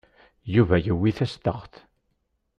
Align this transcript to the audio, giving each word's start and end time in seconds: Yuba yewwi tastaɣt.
Yuba 0.53 0.75
yewwi 0.79 1.11
tastaɣt. 1.17 1.73